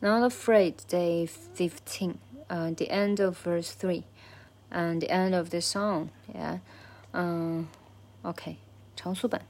[0.00, 2.18] Not afraid, day fifteen.
[2.50, 4.04] Uh, the end of verse three,
[4.70, 6.10] and the end of the song.
[6.34, 6.58] Yeah.
[7.14, 7.68] Um.
[8.24, 8.56] Okay.
[8.96, 9.42] 长速版。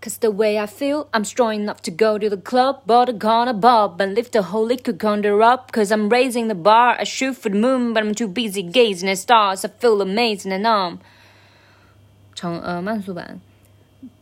[0.00, 3.18] Cause the way I feel, I'm strong enough to go to the club, but I'm
[3.18, 5.72] gonna bob and lift the whole liquor counter up.
[5.72, 9.08] Cause I'm raising the bar, I shoot for the moon, but I'm too busy gazing
[9.08, 9.64] at stars.
[9.64, 10.98] I feel amazing and numb.
[12.34, 13.40] 长呃慢速版。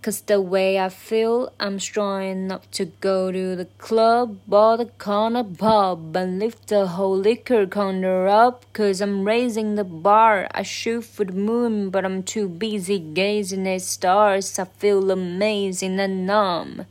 [0.00, 4.87] Cause the way I feel, I'm strong enough to go to the club or the
[4.98, 8.65] corner pub and lift the whole liquor counter up.
[8.73, 10.48] Cause I'm raising the bar.
[10.52, 14.59] I shoot for the moon, but I'm too busy gazing at stars.
[14.59, 16.87] I feel amazing and numb.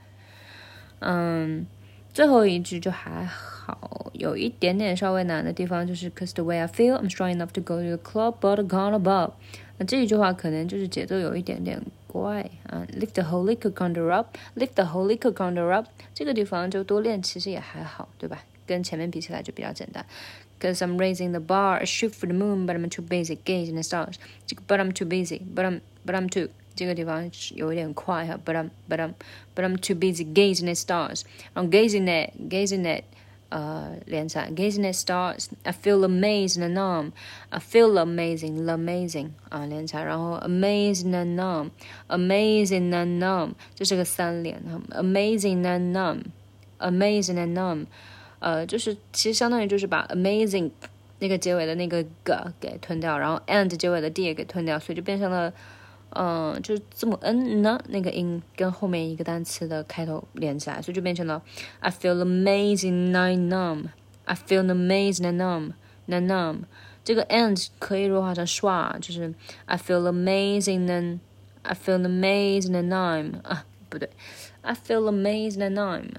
[0.99, 1.67] 嗯，
[2.13, 8.63] 最后一句就还好，有一点点稍微难的地方就是 Cause the way I feel, I'm strong enough to go to the club or the
[8.63, 9.31] corner pub。
[9.77, 11.81] 那这一句话可能就是节奏有一点点
[12.15, 18.43] 怪啊，lift the whole liquor counter up，lift the whole liquor counter up，这个地方就多练，其实也还好，对吧？
[18.65, 20.05] 跟前面比起来就比较简单。
[20.59, 23.81] Cause I'm raising the bar, I shoot for the moon, but I'm too busy gazing the
[23.81, 24.15] stars.
[24.45, 29.13] 这个 but I'm too busy, but I'm but I'm too 这个地方有一点快哈，but I'm but I'm
[29.55, 31.23] but I'm too busy gazing at stars.
[31.55, 33.03] I'm gazing at gazing at
[33.49, 35.47] 呃连起来，gazing at stars.
[35.63, 37.11] I feel amazing and numb.
[37.49, 41.71] I feel amazing, amazing 啊连起来，然后 amazing and numb,
[42.07, 46.23] amazing and numb，这是个三连哈，amazing and numb,
[46.79, 47.85] amazing and numb，
[48.39, 50.71] 呃，就是其实相当于就是把 amazing
[51.19, 55.53] 那个结尾的那个 g 给吞掉，然后 and 结尾的 d 也给吞掉，所以就变成了。
[56.15, 61.41] 嗯，就是字母 n 呢那个音跟后面一个单词的开头连起来，所以就变成了
[61.79, 63.85] I feel amazing and numb.
[64.25, 65.71] I feel amazing and numb,
[66.07, 66.63] and numb.
[67.03, 69.33] 这个 and 可以弱化成 schwa，就是
[69.65, 71.19] I feel amazing and
[71.63, 74.09] I feel amazing and numb 啊，不对，
[74.61, 76.15] I feel amazing and numb.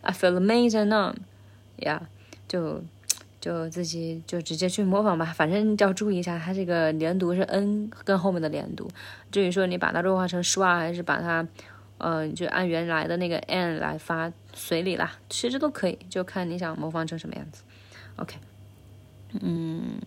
[0.00, 1.16] I feel amazing and numb.
[1.78, 2.00] Yeah，
[2.48, 2.82] 就。
[3.43, 8.87] 就自己就直接去模仿吧，反正要注意一下，它这个连读是 n 跟后面的连读。
[9.33, 11.45] 至于说你把它弱化成 sh，还是把它，
[11.97, 17.63] 嗯，就按原来的那个 n 来发，随礼啦，其实都可以，就看你想模仿成什么样子。
[18.15, 18.37] OK，
[19.41, 19.99] 嗯，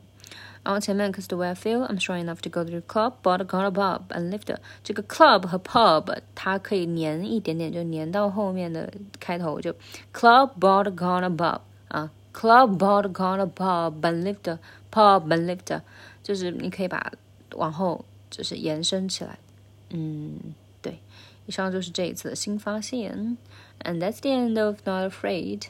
[0.63, 3.45] 然后前面 cause the way I feel I'm strong enough to go to the club, but
[3.45, 9.75] gonna pub and lift 这个 club 和 pub 它可以粘一点点，就粘到后面的开头，就
[10.15, 12.11] club, but gonna pub 啊。
[12.36, 14.58] Club bought got a pub and lift
[14.90, 15.82] pub and lift，
[16.24, 17.12] 就是你可以把
[17.56, 19.38] 往后就是延伸起来。
[19.90, 21.00] 嗯，对，
[21.46, 23.38] 以上就是这一次的新发现。
[23.84, 25.64] And that's the end of Not Afraid.